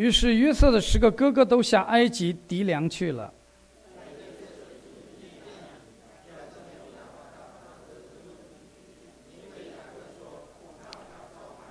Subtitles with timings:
[0.00, 3.30] 于是约瑟的十个哥哥都下埃及敌粮去了。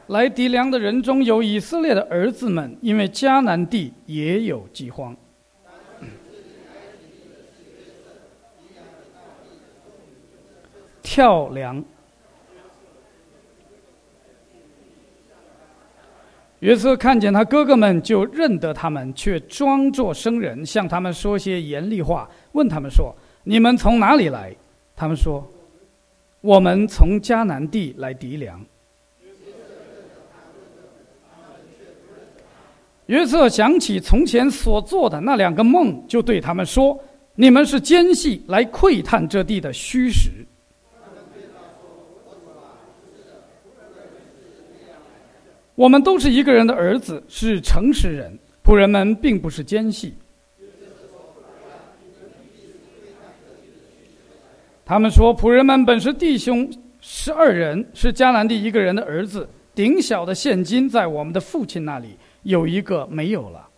[0.10, 5.18] 来敌粮的人中有以色列的儿子们，因为迦南地也有饥荒。
[11.02, 11.84] 跳梁。
[16.60, 24.54] 约瑟看见他哥哥们，就认得他们，却装作生人，向他们说些严厉话，问他们说：“你们从哪里来？”
[24.94, 25.48] 他们说
[26.42, 28.60] ：“我们从迦南地来敌粮。”
[33.06, 37.00] 约瑟想起从前所做的那两个梦，就对他们说
[37.36, 40.30] ：“你们是奸细，来窥探这地的虚实。”
[45.80, 48.38] 我们都是一个人的儿子，是诚实人。
[48.66, 50.14] 仆人们并不是奸细。
[54.84, 56.70] 他们说：“仆人们本是弟兄，
[57.00, 59.48] 十二人，是迦南地一个人的儿子。
[59.74, 62.10] 顶小的现金在我们的父亲那里。”
[62.44, 63.69] 有一个没有了。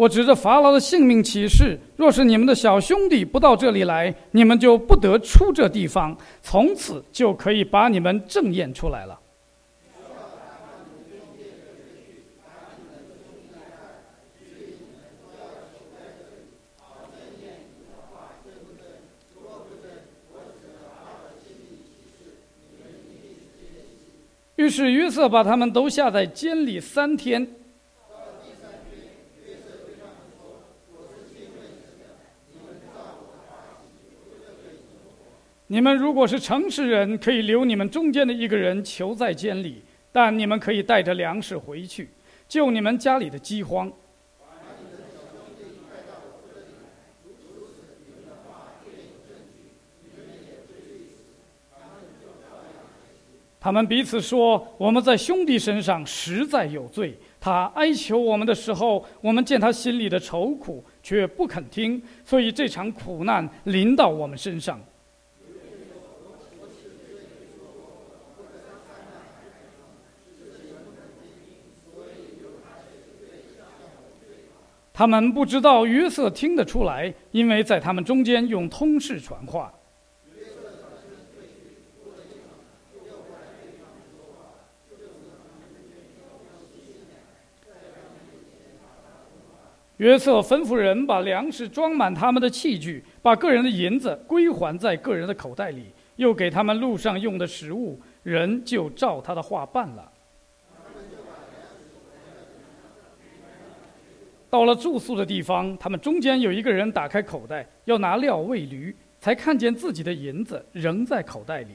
[0.00, 9.20] 我指着法老的性命起誓：若是你们的小兄弟不到这里来，你们就不得出这地方，从此就可以把你们正验出来了。
[24.56, 27.46] 于是约瑟把他们都下在监里三天。
[35.72, 39.80] 你们如果是诚实人，可以留你们中间的一个人囚在监里，
[40.10, 42.08] 但你们可以带着粮食回去，
[42.48, 43.88] 救你们家里的饥荒。
[53.60, 57.16] 他们彼此说：“我们在兄弟身上实在有罪。
[57.38, 64.80] 他哀求我们的时候，我们见他心里的愁苦，却不肯听，所以这场苦难临到我们身上。”
[75.00, 79.72] 他们不知道约瑟听得出来，因为在他们中间用通事传话。
[89.96, 95.86] 约瑟吩咐人把粮食装满他们的器具，把个人的银子归还在个人的口袋里，
[96.16, 100.12] 又给他们路上用的食物，人就照他的话办了。
[104.50, 111.74] 到了住宿的地方，他们中间有一个人打开口袋要拿料喂驴，才看见自己的银子仍在口袋里。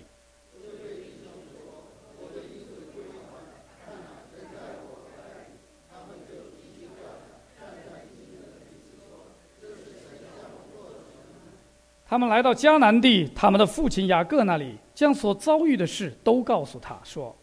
[12.08, 17.36] 他们来到迦南地，他们的父亲雅各那里，将所遭遇的事都告诉他说：“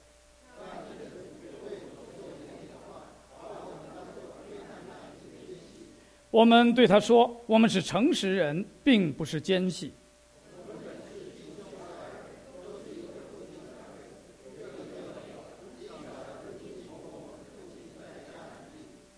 [6.32, 9.92] 我们对他说，我们是诚实人，并不是奸细。”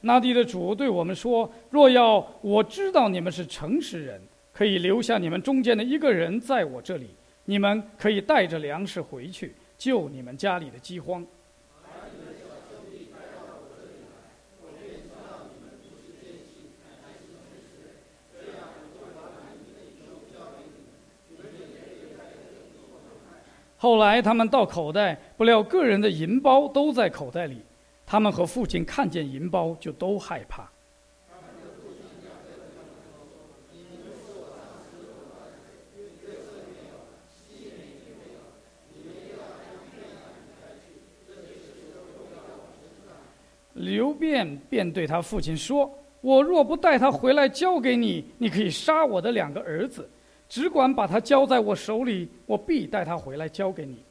[0.02, 4.20] 那地的主对我们说：“若要我知道你们是诚实人。”
[4.52, 7.08] 可以留下你们中间的一个人在我这里，
[7.44, 11.26] 你们可以带着粮食回去救你们家里的饥荒。
[23.84, 27.60] 后来他们到口袋，不料个人的银包都在口袋里，
[28.06, 30.66] 他们和父亲看见银包就都害怕。
[43.75, 50.08] 刘辩便对他父亲说：“我若不带他回来交给你，你可以杀我的两个儿子，
[50.49, 54.02] 只管把他交在我手里，我必带他回来交给你。”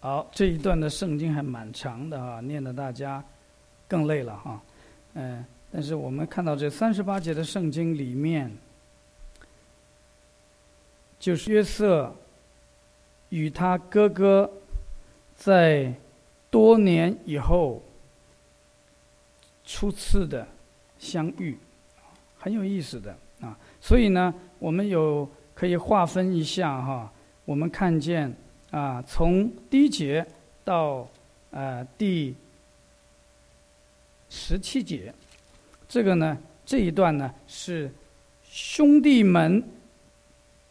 [0.00, 3.22] 好，这一段的圣经还蛮长的哈，念的大家
[3.86, 4.62] 更累了哈。
[5.14, 8.50] 嗯，但是我们看到这三十八节的圣经里面，
[11.18, 12.14] 就是约瑟
[13.28, 14.50] 与他哥哥
[15.36, 15.92] 在
[16.50, 17.82] 多年以后
[19.64, 20.46] 初次的
[20.98, 21.58] 相遇，
[22.38, 23.58] 很有意思的啊。
[23.80, 27.12] 所以呢，我们有可以划分一下哈，
[27.44, 28.34] 我们看见。
[28.70, 30.26] 啊，从第一节
[30.62, 31.08] 到
[31.52, 32.34] 呃第
[34.28, 35.10] 十七节，
[35.88, 36.36] 这个呢
[36.66, 37.90] 这一段呢是
[38.44, 39.66] 兄弟们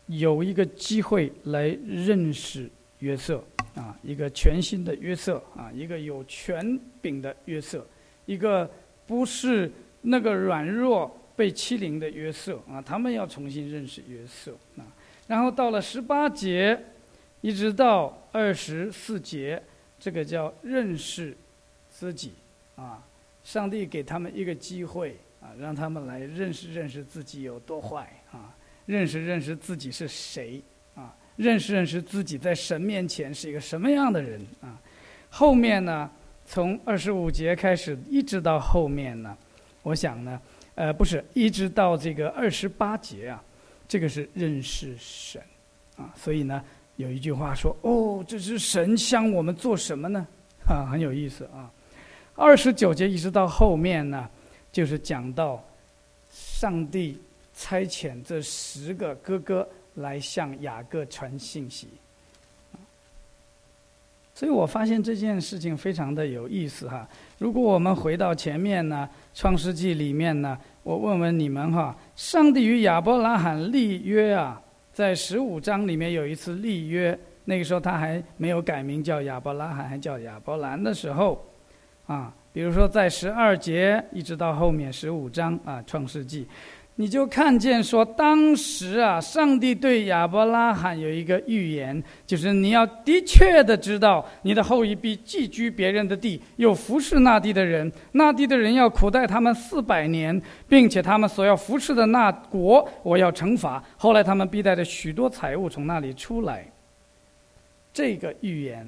[0.07, 2.69] 有一个机会来认识
[2.99, 3.43] 约瑟
[3.75, 7.85] 啊，一个全新的约瑟啊，一个有权柄的约瑟，
[8.25, 8.69] 一个
[9.05, 9.71] 不是
[10.01, 14.83] 那个软弱被欺凌的约瑟啊，他们要重新认识约瑟啊，
[15.27, 16.77] 然后到了十八节。
[17.41, 19.61] 一直到二十四节，
[19.99, 21.37] 这个叫认识
[21.87, 22.33] 自己
[22.75, 23.05] 啊！
[23.43, 28.56] 上帝给他们一个机会啊，让他们来认识认识自己有多坏啊，
[28.87, 30.59] 认识认识自己是谁
[30.95, 34.81] 啊，认识认识自己在神面前是一个什么样的人啊！
[35.29, 36.09] 后面呢，
[36.43, 39.37] 从二十五节开始一直到后面呢，
[39.83, 40.41] 我想呢，
[40.73, 43.43] 呃，不是一直到这个二十八节啊，
[43.87, 45.39] 这个是认识神
[45.95, 46.59] 啊，所以呢。
[46.97, 50.25] 有一句话说：“哦，这是神向我们做什么呢？”
[50.67, 51.71] 啊，很有意思啊。
[52.33, 54.27] 二十九节一直到后面呢，
[54.71, 55.63] 就是讲到
[56.31, 57.21] 上帝
[57.57, 61.87] 差遣这十个哥哥来向雅各传信息。
[64.35, 67.09] 所以我发现这件事情非常的有意思哈。
[67.39, 69.09] 如果我们回到前面呢，
[69.39, 74.61] 《创世纪》里面呢，我问问你们哈：上帝与亚伯拉罕立约啊？
[74.93, 81.43] 在十五章里面有一次立约，那个时候他还没有改名叫亚伯拉罕，还叫亚伯兰的时候，
[82.05, 86.47] 啊，比如说在十二节一直到后面十五章啊，创世纪。
[86.99, 103.83] 你就看见说，当时啊，上帝对亚伯拉罕有一个预言，就是你要的确的知道，你的后裔必寄居别人的地，又服侍那地的人，那地的人要苦待他们四百年，并且他们所要服侍的那国，我要惩罚。
[103.95, 106.65] 后来他们必带着许多财物从那里出来。
[107.93, 108.79] 这个预言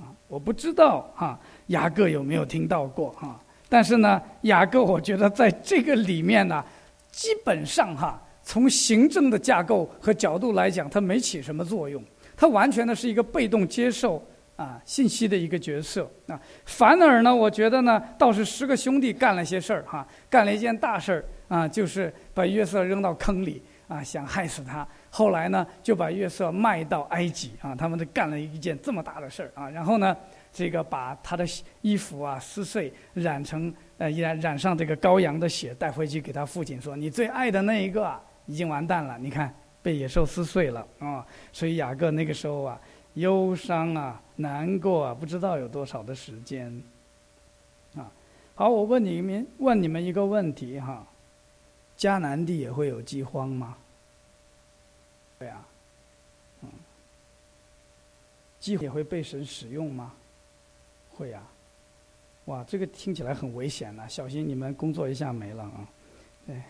[0.00, 1.38] 啊，我不知道哈，
[1.68, 3.40] 雅各有没有听到过哈？
[3.68, 6.64] 但是呢，雅各我觉得在这个里面呢。
[7.12, 12.02] 基本上哈，从行政的架构和角度来讲，它没起什么作用。
[12.34, 14.20] 它完全的是一个被动接受
[14.56, 16.40] 啊信息的一个角色啊。
[16.64, 24.88] 反而呢，我觉得呢，倒是十个兄弟干了些事儿哈，干了一件大事儿啊，就是把约瑟扔到坑里啊，想害死他。
[25.10, 29.68] 后来呢，就把约瑟卖到埃及啊，他们都干了一件这么大的事儿啊。
[29.68, 30.16] 然后呢，
[30.50, 31.46] 这个把他的
[31.82, 33.72] 衣服啊撕碎，染成。
[34.02, 42.80] 呃，染染上这个羔羊的血，带回去给他父亲说：“你最爱的那一个已经完蛋了，你看被野兽撕碎了啊！”所以雅各那个时候啊，
[43.14, 46.82] 忧伤啊，难过啊，不知道有多少的时间
[47.94, 48.10] 啊。
[48.56, 51.06] 好，我问你们问你们一个问题哈：
[51.96, 53.76] 迦南地也会有饥荒吗？
[55.38, 55.64] 对啊，
[56.62, 56.68] 嗯，
[58.58, 60.12] 饥也会被神使用吗？
[61.08, 61.40] 会呀。
[62.46, 64.06] 哇，这个听起来很危险呐！
[64.08, 65.88] 小心你们工作一下没了啊！
[66.44, 66.60] 对，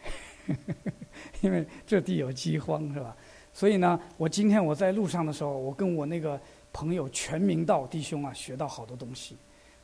[1.40, 3.16] 因为这地有饥荒是吧？
[3.54, 6.38] 所以呢，我今天我在路上的时候，我跟我那个
[6.72, 9.36] 朋友全明道弟兄啊，学到好多东西，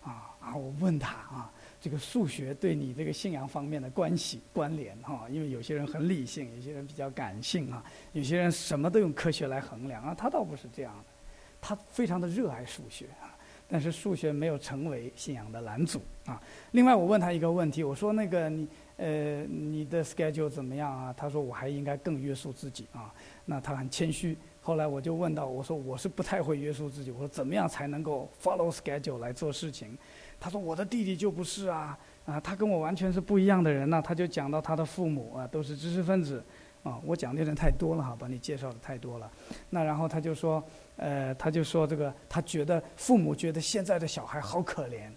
[0.02, 0.54] 啊啊！
[0.54, 5.26] 我问他啊，这个数学对你这个信仰方面的关系关联哈？
[5.30, 11.04] 因为有些人很理性，有些人比较感性啊，有些人什么都用科学来衡量啊，他倒不是这样的，
[11.62, 13.27] 他非常的热爱数学啊。
[13.68, 16.40] 但是数学没有成为信仰的拦阻啊。
[16.72, 23.12] 另外，我问他一个问题，我说：“那个你呃，你的 schedule 怎么样啊？”他说：“我还应该更约束自己啊。”
[23.44, 24.36] 那他很谦虚。
[24.60, 29.96] 后来我就问到，我说：“我是不太会约束自己，我说怎么样才能够 follow schedule 来做事情？”
[30.40, 36.42] 他说：“我的弟弟就不是啊，啊，他跟我完全是不一样的人呢。”他就讲到他的父母啊，都是知识分子。
[36.88, 39.30] 啊，我讲的人太多了哈，把你介绍的太多了。
[39.68, 40.64] 那然后他就说，
[40.96, 45.10] 呃，他就说这个，他觉得父母觉得现在的小孩好可怜。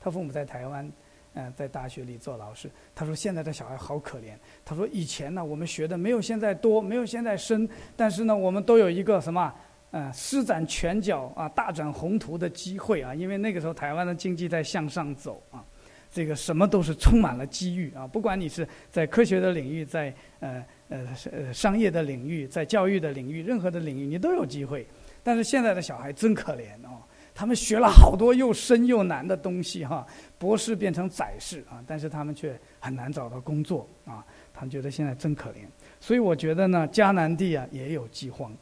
[0.00, 0.90] 他父母在台湾，
[1.34, 2.68] 嗯，在大学里做老师。
[2.92, 4.32] 他说现在的小孩好可怜。
[4.64, 9.54] 他说以前呢，我们学的没有现在多，没有现在深，但是呢，我们都有一个什么，
[9.92, 13.14] 嗯，施展拳脚啊，大展宏图的机会啊。
[13.14, 15.64] 因为那个时候台湾的经济在向上走啊，
[16.10, 18.08] 这个什么都是充满了机遇啊。
[18.08, 20.64] 不管你是在科学的领域，在呃。
[20.88, 24.86] 呃，呃，商业的领域，在教育的领域，任何的领域，你都有机会。
[25.22, 27.00] 但是现在的小孩真可怜哦，
[27.34, 34.22] 他们学了好多又深又难的东西哈，博士变成宰士啊，但是他们却很难找到工作啊，
[34.52, 35.58] 他们觉得现在真可怜。
[36.00, 38.52] 所以我觉得呢，迦南地啊也有饥荒。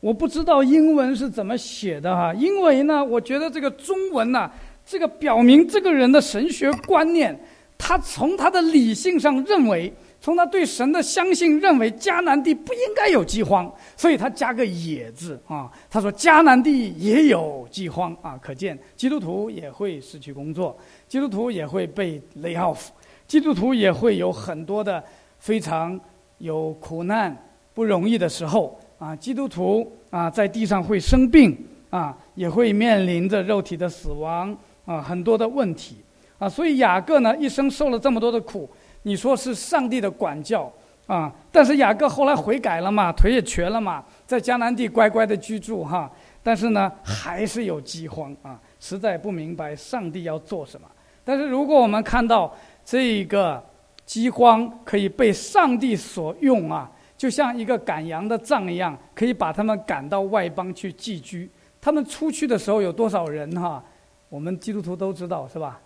[0.00, 4.50] 我不知道英文是怎么写的哈，因为呢，我觉得这个中文呢，
[4.84, 7.38] 这个表明这个人的神学观念，
[7.78, 9.90] 他从他的理性上认为。
[10.22, 15.68] 从他对神的相信，认为迦南地不应该有饥荒，所以他加个“也”字啊。
[15.90, 22.86] 他说迦南地也有饥荒啊，可见基督徒也会失去工作，基督徒也会被 lay off，
[23.26, 25.02] 基督徒也会有很多的
[25.40, 25.98] 非常
[26.38, 27.36] 有苦难、
[27.74, 29.16] 不容易的时候啊。
[29.16, 31.52] 基督徒啊，在地上会生病
[31.90, 35.96] 啊，也会面临着肉体的死亡啊，很多的问题
[36.38, 36.48] 啊。
[36.48, 38.70] 所以雅各呢，一生受了这么多的苦。
[39.02, 40.72] 你说是上帝的管教
[41.06, 46.10] 啊，但是雅各后来悔改了嘛，腿也瘸了嘛，在迦南地乖乖的居住哈，
[46.42, 50.88] 但是呢还是有饥荒啊，实在不明白上帝要做什么。
[51.24, 52.54] 但是如果我们看到
[52.84, 53.62] 这个
[54.06, 61.50] 饥荒可以被上帝所用啊，就像一个赶羊的杖一样，可以把他们赶到外邦去寄居。
[61.80, 63.82] 他们出去的时候有多少人哈？
[64.28, 65.80] 我们基督徒都知道是吧？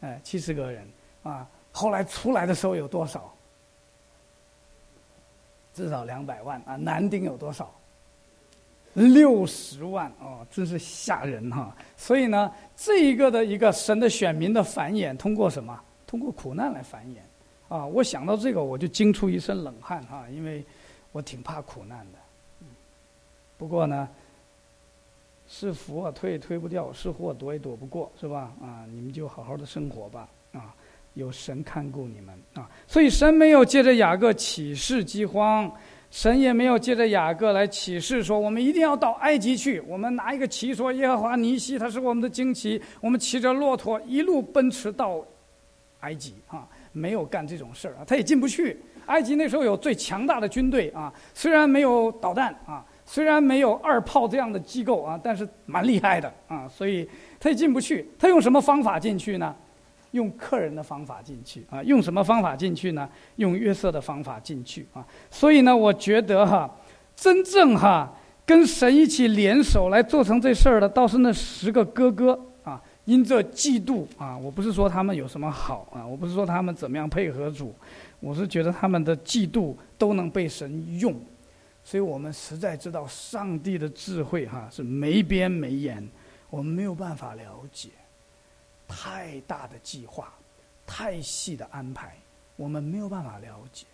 [0.00, 0.88] 哎，七十个人
[1.24, 1.46] 啊。
[1.72, 3.32] 后来出来的时候有多少？
[5.72, 6.76] 至少两百万啊！
[6.76, 7.72] 男丁有多少？
[8.94, 11.74] 六十万哦，真是吓人哈！
[11.96, 15.80] 所以呢，这一个的一个神的选民的繁衍，通过什么？
[16.08, 17.18] 通过苦难来繁衍
[17.74, 17.86] 啊！
[17.86, 20.62] 我想到这个，我就惊出一身冷汗哈，因为
[21.12, 22.18] 我挺怕苦难的。
[23.56, 24.08] 不过呢，
[25.48, 28.52] 是福啊，推也推不掉；是祸躲也躲不过，是吧？
[28.60, 30.28] 啊，你们就好好的生活吧！
[31.14, 35.70] 有神看顾你们啊，所以神没有借着雅各启示饥荒，
[36.10, 45.24] 神也没有借着雅各来启示说我们一定要到埃及去，我们拿一个旗说耶和华尼西他是我们的旌旗，我们骑着骆驼一路奔驰到
[46.00, 48.80] 埃及啊，没有干这种事儿啊，他也进不去。
[49.06, 57.08] 埃及那时候有最强大的军队啊，虽然没有导弹啊，虽然没有二炮这样的机构啊，但是蛮厉害的啊，所以
[57.40, 58.08] 他也进不去。
[58.16, 59.56] 他用什么方法进去呢？
[60.12, 63.08] 用客人的方法进去啊，用什么方法进去呢？
[63.36, 65.06] 用约瑟的方法进去啊。
[65.30, 66.70] 所以呢，我觉得哈，
[67.14, 68.12] 真正哈
[68.44, 72.82] 跟神一起联手来做成这事儿的，倒是那十个哥哥啊。
[73.06, 77.74] 因这嫉妒啊，我不是说他们有什么好啊，我不是说他们怎么样配合主，
[78.20, 81.14] 我是觉得他们的嫉妒都能被神用。
[81.82, 86.06] 所以我们实在知道上帝的智慧哈是没边没沿，
[86.50, 87.88] 我们没有办法了解。
[88.90, 90.32] 太大的计划，
[90.84, 92.12] 太细的安排，
[92.56, 93.86] 我们没有办法了解。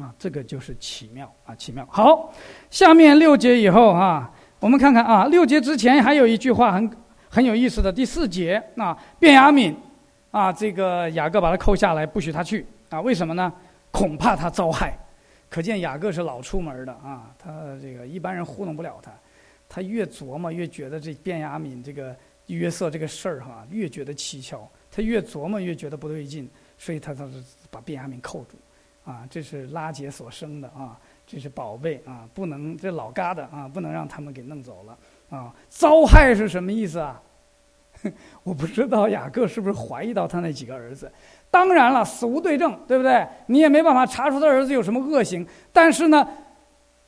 [0.00, 1.86] 啊，这个就是奇妙啊，奇妙。
[1.90, 2.32] 好，
[2.70, 6.90] 下面六节以后啊，我们看看啊，六节之前还有一句话很
[7.28, 7.92] 很有意思的。
[7.92, 9.76] 第四节啊，卞雅敏
[10.30, 13.00] 啊，这个雅各把他扣下来，不许他去啊。
[13.00, 13.52] 为什么呢？
[13.90, 14.96] 恐怕他遭害。
[15.50, 17.50] 可见雅各是老出门的啊，他
[17.82, 19.10] 这个一般人糊弄不了他。
[19.68, 22.16] 他越琢磨越觉得这卞雅敏这个。
[22.48, 27.26] 约瑟这个事儿哈，越觉得蹊跷，他越琢磨越觉得不对劲，所以他他
[27.70, 28.56] 把卞雅敏扣住，
[29.04, 34.98] 啊，这是拉杰所生的啊，这是宝贝啊，不能这老疙瘩啊，不能让他们给弄走了
[35.30, 35.54] 啊。
[35.68, 37.22] 遭害是什么意思啊？
[38.42, 41.10] 我不知道雅各是不是怀疑到他那几个儿子。
[41.50, 43.26] 当然了，死无对证，对不对？
[43.46, 46.28] 你也没办法查出他儿子有什么恶行，但是呢。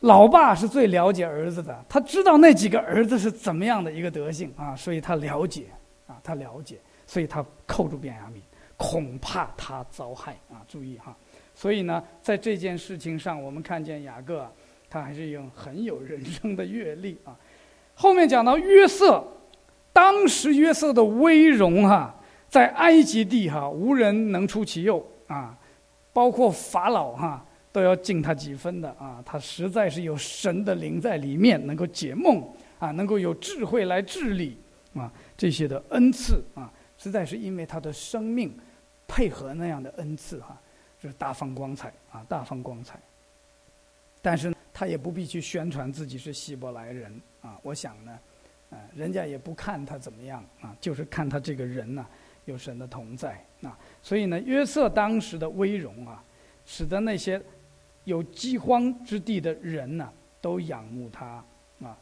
[0.01, 5.65] 老爸是最了解儿子的，他知道那几个儿子是怎么样的一个德性啊，所以他了解
[6.07, 8.43] 啊，他了解，所以他扣住便雅敏，
[8.77, 11.17] 恐怕他遭害啊，注意哈。
[11.55, 14.47] 所以呢，在这件事情上，我们看见雅各，
[14.91, 17.35] 他还是有很有人生的阅历啊。
[17.95, 19.25] 后面讲到约瑟，
[19.91, 22.15] 当时约瑟的威荣哈，
[22.51, 25.57] 在埃及地哈，无人能出其右啊，
[26.13, 27.47] 包括法老哈。
[27.75, 29.21] 都要敬他几分的啊！
[29.26, 32.40] 他实在是有神的灵在里面，能够解梦
[32.78, 34.57] 啊，能够有智慧来治理
[34.95, 38.57] 啊，这些的恩赐啊，实在是因为他的生命
[39.09, 40.57] 配合那样的恩赐哈，
[41.00, 42.97] 就是大放光彩啊，大放光彩。
[44.23, 48.19] 但是他也不必去宣传自己是希伯来人啊，我想呢，
[48.71, 52.07] 呃，人家也不看他怎么样啊，就是看他这个人呢
[52.45, 56.23] 有神的同在啊，所以呢，约瑟当时的威荣啊，
[56.64, 57.43] 使得那些。
[58.05, 61.45] 有饥荒之地的人呢，都仰慕他
[61.83, 61.97] 啊。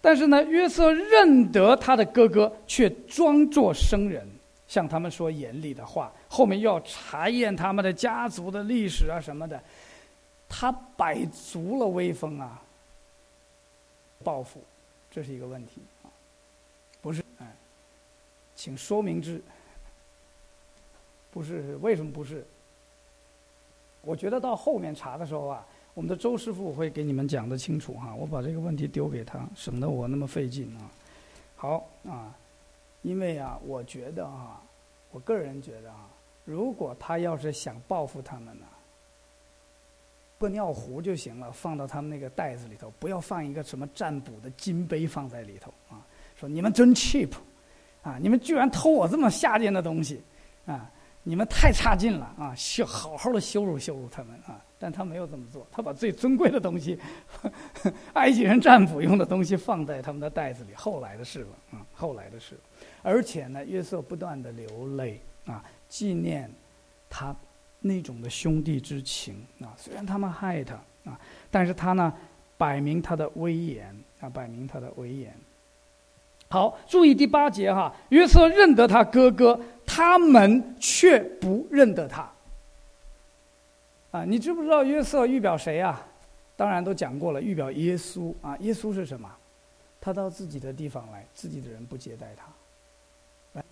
[0.00, 4.26] 但是呢，约瑟认得他的哥哥，却装作生人，
[4.66, 6.12] 向他们说严厉的话。
[6.28, 9.62] 后面又要查验他们的家族的历史啊什么的，
[10.48, 12.60] 他摆足了威风啊，
[14.24, 14.60] 报复
[15.10, 16.10] 这是一个问题啊，
[17.00, 17.46] 不是，哎，
[18.56, 19.40] 请说明之。
[21.30, 22.44] 不是，为什么不是？
[24.02, 28.12] 我觉得到后面查的时候啊，我们的周师傅会给你们讲的清楚哈。
[28.14, 30.90] 我把这个问题丢给他，省得我那么费劲啊。
[31.54, 32.36] 好啊，
[33.02, 34.60] 因为啊，我觉得啊，
[35.12, 36.08] 我个人觉得啊，
[36.44, 38.66] 如果他要是想报复他们呢，
[40.38, 46.02] 个尿壶就行了，放到他们那个袋子里头，不要放一个什么占卜的金杯放在里头啊。
[46.34, 47.30] 说你们真 cheap，
[48.02, 50.20] 啊，你们居然偷我这么下贱的东西，
[50.66, 50.90] 啊。
[51.24, 52.52] 你们太差劲了啊！
[52.56, 54.60] 羞，好好的羞辱羞辱他们啊！
[54.76, 56.98] 但他没有这么做，他把最尊贵的东西，
[58.14, 60.74] 埃及人占卜用的东西放在他们的袋子里。
[60.74, 62.58] 后来的事了啊，后来的事。
[63.02, 66.50] 而且呢，约瑟不断的流泪啊，纪念
[67.08, 67.32] 他
[67.78, 69.70] 那种的兄弟之情啊。
[69.76, 70.74] 虽然他们害他
[71.04, 71.16] 啊，
[71.52, 72.12] 但是他呢，
[72.58, 75.32] 摆明他的威严啊，摆明他的威严。
[76.48, 79.58] 好，注意第八节哈，约瑟认得他哥哥。
[79.94, 82.26] 他们却不认得他。
[84.10, 86.02] 啊，你知不知道约瑟预表谁啊？
[86.56, 88.56] 当然都讲过了，预表耶稣啊。
[88.60, 89.30] 耶稣是什么？
[90.00, 93.62] 他到自己的地方来，自己的人不接待他。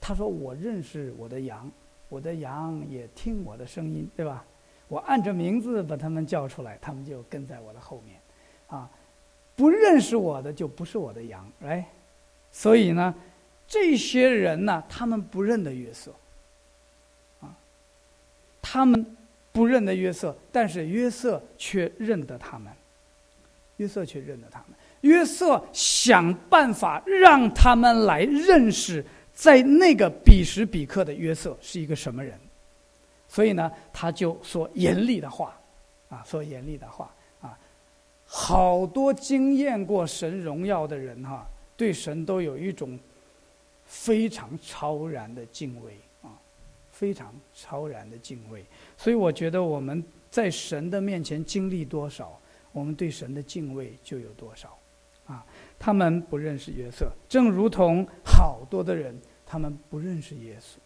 [0.00, 1.70] 他说：“我认识我的羊，
[2.08, 4.44] 我的羊也听我的声音，对吧？
[4.88, 8.18] 我按着名字把他们叫出来，他们就跟在我的后面。
[8.66, 8.90] 啊，
[9.54, 11.84] 不认识我的就不是我的羊，来。
[12.50, 13.14] 所以呢。”
[13.68, 16.14] 这些人呢，他们不认得约瑟，
[17.40, 17.50] 啊，
[18.62, 19.04] 他们
[19.50, 22.72] 不认得约瑟，但是约瑟却认得他们，
[23.78, 24.68] 约瑟却认得他们。
[25.00, 29.04] 约瑟想办法让他们来认识，
[29.34, 32.38] 在那个彼时彼刻的约瑟是一个什么人，
[33.28, 35.58] 所以呢，他就说严厉的话，
[36.08, 37.58] 啊，说严厉的话，啊，
[38.24, 41.44] 好多经验过神荣耀的人哈，
[41.76, 42.96] 对神都有一种。
[43.86, 46.36] 非常超然的敬畏啊，
[46.90, 48.64] 非常超然的敬畏。
[48.96, 52.38] 所以我觉得我们在神的面前经历多少，
[52.72, 54.76] 我们对神的敬畏就有多少。
[55.26, 55.44] 啊，
[55.78, 60.76] 他们不认识约瑟，正如同好多的人，他们不认识耶稣。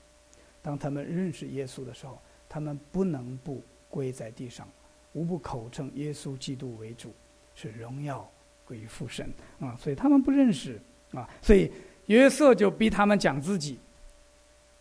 [0.63, 4.69] 当他们认识耶稣的时候，他们不能不跪在地上，
[5.13, 7.15] 无不口称耶稣基督为主，
[7.55, 8.31] 是荣耀
[8.65, 9.77] 归于父神啊。
[9.77, 10.81] 所以他们不认识
[11.13, 11.71] 啊，所以。
[12.11, 13.79] 约瑟就逼他们讲自己，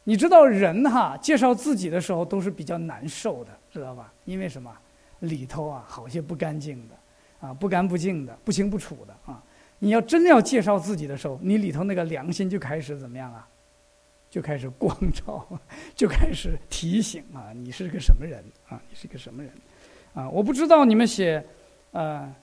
[0.03, 4.11] 你知道人哈介绍自己的时候都是比较难受的，知道吧？
[4.25, 4.75] 因为什么？
[5.19, 6.95] 里头啊好些不干净的，
[7.39, 9.43] 啊不干不净的，不清不楚的啊！
[9.77, 13.47] 你要真要介绍自己的时候，你里头那个良心就开始怎么样啊？
[14.31, 15.45] 就开始光照，
[15.93, 18.81] 就开始提醒啊，你是个什么人啊？
[18.89, 19.51] 你是个什么人？
[20.15, 21.45] 啊，我不知道你们写，
[21.91, 22.33] 呃。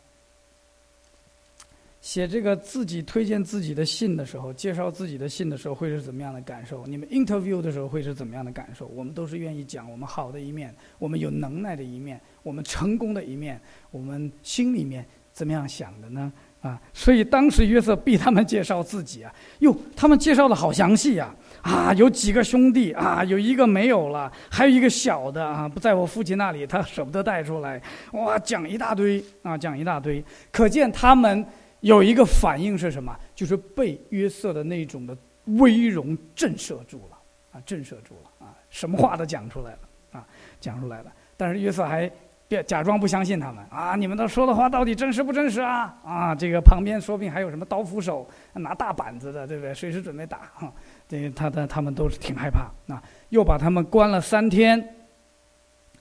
[2.07, 6.87] 写这个自己推荐自己的信的时候，介绍自己的信的时候，会是怎么样的感受？
[6.87, 8.87] 你们 interview 的时候会是怎么样的感受？
[8.87, 16.33] 我们都是愿意讲我们好的一面，我们有能耐的一面，我们成功的一面，我们心里面怎么样想的呢？
[16.61, 21.35] 啊，所以当时约瑟逼他们介绍自己啊，哟，他们介绍的好详细呀！
[21.63, 27.83] 啊，有几个兄弟啊，有一个没有了，还有一个小的啊，不在我父亲那里，他舍不得带出来。
[28.13, 31.45] 哇，讲一大堆啊，讲一大堆，可见他们。
[31.87, 33.17] 有一个反应是什么？
[33.33, 35.17] 就是被约瑟的那种的
[35.59, 37.17] 威容震慑住了，
[37.53, 39.79] 啊，震慑住了，啊，什么话都讲出来了，
[40.11, 40.27] 啊，
[40.61, 41.13] 讲出来了。
[41.37, 42.11] 但是约瑟还
[42.49, 45.97] 别假装不相信他们，啊，你们都说的话到底真实不真实啊？
[46.05, 49.73] 啊，这个旁边说不定还有什么刀斧手拿大板子的，对不对？
[49.73, 50.51] 随时准备打。
[50.55, 50.73] 哈，
[51.07, 52.69] 这个他的他们都是挺害怕。
[52.93, 54.93] 啊，又把他们关了三天。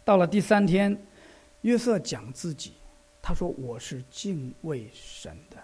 [0.03, 0.99] 到了第三天，
[1.61, 2.73] 约瑟讲自己，
[3.21, 5.57] 他说：“我是敬畏神的。”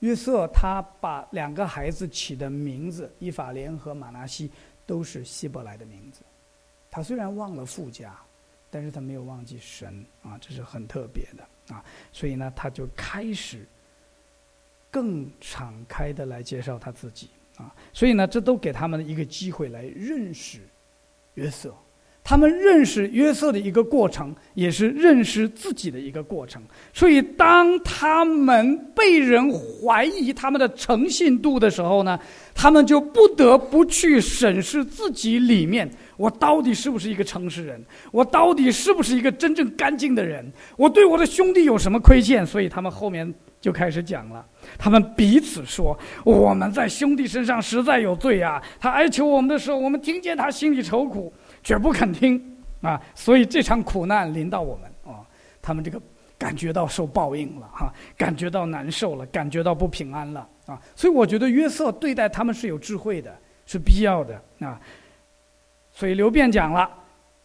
[0.00, 4.50] 约瑟他把两个孩子起的名字伊法莲和马拿西
[4.84, 6.20] 都是希伯来的名字。
[6.90, 8.14] 他虽然忘了父家，
[8.70, 11.82] 但是他没有忘记神啊，这是很特别的啊。
[12.12, 13.66] 所以呢，他就开始
[14.90, 17.74] 更敞开的来介绍他自己啊。
[17.92, 20.60] 所以呢，这都给他们一个机会来认识
[21.34, 21.74] 约瑟。
[22.26, 26.62] 他们认识约瑟的一个过程，也是认识自己的一个过程。
[26.94, 32.18] 所以，当他们被人怀疑他们的诚信度的时候呢，
[32.54, 37.84] 他们就不得不去审视自己里面：我到底是不是一个诚实人？
[38.10, 40.50] 我到底是不是一个真正干净的人？
[40.78, 42.46] 我对我的兄弟有什么亏欠？
[42.46, 44.42] 所以，他们后面就开始讲了。
[44.78, 48.62] 他们彼此说：“我们在兄弟身上实在有罪啊！
[48.80, 51.30] 他哀求我们的时候，我们听见他心里愁苦。”
[51.64, 52.40] 绝不肯听
[52.82, 53.00] 啊！
[53.14, 55.24] 所以这场苦难临到我们啊！
[55.62, 56.00] 他们这个
[56.38, 60.78] 感觉到受报应了哈，感觉到难受了，感觉到不平安了啊。
[60.94, 64.78] 所以我觉得约瑟对待他们是有智慧的，是必要的啊。
[65.90, 66.90] 所以刘辩讲了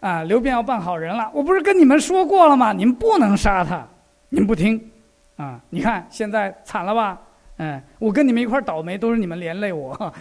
[0.01, 1.31] 啊，刘辩要办好人了。
[1.33, 2.73] 我不是跟你们说过了吗？
[2.73, 3.87] 你们不能杀他，
[4.27, 4.91] 你们不听
[5.37, 5.61] 啊。
[5.69, 7.21] 你看现在惨了吧？
[7.61, 10.13] 嗯，我跟你们一块倒霉，都是你们连累我。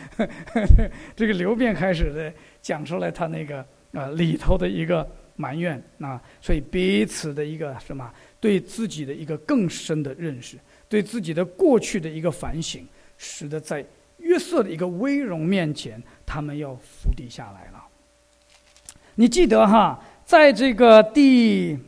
[1.16, 10.56] 这个刘辩开始的讲出来他那个啊里头的一个埋怨啊，所以彼此的一个什么，对自己的一个更深的认识，
[10.88, 13.84] 对自己的过去的一个反省，使得在
[14.18, 17.84] 约瑟的一个威荣面前，他们要伏低下来了。
[19.14, 21.78] 你记得哈，在这个第，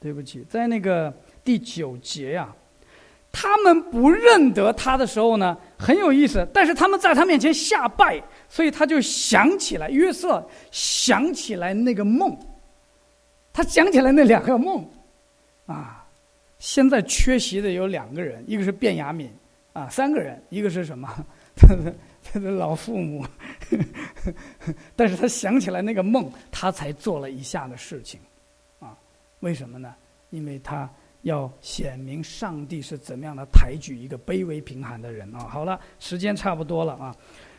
[0.00, 1.12] 对不起，在那个
[1.44, 2.54] 第九节呀。
[3.32, 6.46] 他们不认得他的时候呢，很有意思。
[6.52, 12.36] 但是他们在他面前下拜，所以他就想起来约瑟，想起来那个梦。
[13.52, 14.88] 他想起来那两个梦，
[15.66, 16.06] 啊，
[16.58, 19.30] 现在缺席的有两个人，一个是卞雅敏，
[19.72, 21.08] 啊，三个人，一个是什么？
[22.22, 23.24] 他的老父母。
[24.96, 28.20] 但是他想起来那个梦，他才做了以下的事情，
[28.78, 28.96] 啊，
[29.40, 29.94] 为什么呢？
[30.30, 30.88] 因为他。
[31.22, 35.40] 要显明上帝是怎么样的抬举一个卑微贫寒的人啊！
[35.40, 37.14] 好了，时间差不多了啊！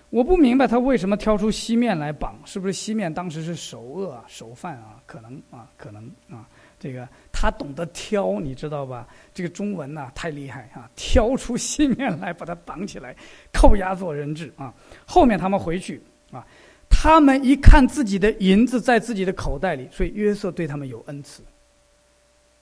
[0.10, 5.02] 我不明白他为什么挑出西面来绑，是不是西面当时是首恶啊首犯啊？
[5.06, 6.45] 可能啊，可能啊，
[6.78, 9.08] 这个他懂得挑，你知道吧？
[9.34, 10.89] 这个中文呐太厉害啊！
[10.97, 13.15] 挑出西面来把他绑起来，
[13.54, 14.74] 扣押做人质啊！
[15.06, 16.45] 后面他们回去啊，
[16.89, 21.41] 他们一看自己的银子在自己的口袋里，所以约瑟对他们有恩慈。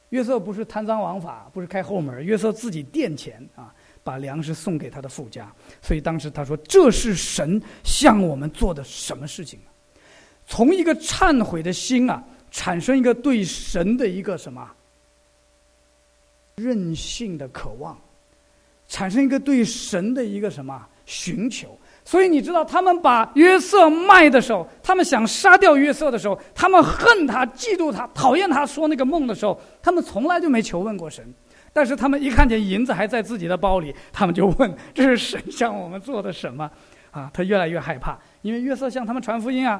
[0.10, 2.24] 约瑟不是贪赃枉法，不是开后门。
[2.24, 5.52] 约瑟自己垫钱啊，把粮食送给他的富家。
[5.82, 9.60] 所以当时他说：“这是神向我们做的什么事情？
[10.48, 14.67] 从一个忏悔的心啊，产生一个对神的一个什么
[16.56, 17.95] 任性的渴望，
[18.88, 21.78] 产生一个对神的一个什么寻求。”
[22.10, 31.24] 所以你知道，他们把约瑟卖的时候，他们想杀掉约瑟的时候，他们恨他、嫉妒他、讨厌他说那个梦的时候，他们从来就没求问过神。
[31.72, 36.67] 但是他们一看见银子还在自己的包里，他们就问：“这是神向我们做的什么？”
[37.12, 39.80] 啊， 他越来越害怕，因为约瑟向他们传福音啊。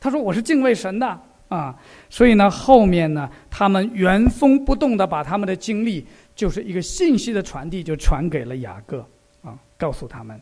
[0.00, 1.72] 他说：“我是敬畏神的啊。”
[2.10, 9.06] 所以呢，后面呢，他们原封不动的把他们的经历，就是一个信息的传递，就传给了雅各
[9.44, 10.40] 啊，告诉他们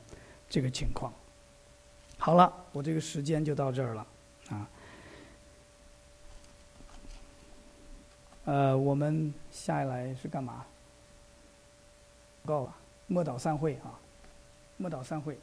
[0.49, 1.13] 这个情况。
[2.19, 4.07] 好了，我这个时间就到这儿了，
[4.51, 4.69] 啊，
[8.47, 10.65] 呃，我们下来是干嘛？
[12.45, 12.75] 告了，
[13.07, 13.99] 莫岛散会啊，
[14.77, 15.39] 莫岛散会。